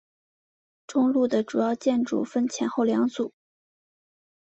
[0.87, 3.31] 中路的主要建筑分前后两组。